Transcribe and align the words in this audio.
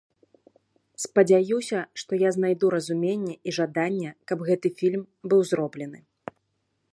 Спадзяюся, 1.03 1.79
што 2.03 2.11
я 2.21 2.29
знайду 2.37 2.65
разуменне 2.75 3.35
і 3.51 3.55
жаданне 3.59 4.11
каб 4.33 4.37
гэты 4.49 4.67
фільм 4.81 5.03
быў 5.35 5.41
зроблены. 5.53 5.99